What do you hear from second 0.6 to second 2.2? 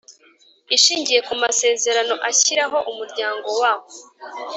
Ishingiye ku Masezerano